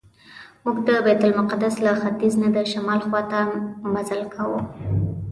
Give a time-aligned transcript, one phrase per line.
[0.63, 3.39] موږ د بیت المقدس له ختیځ نه د شمال خواته
[3.93, 4.59] مزل کاوه.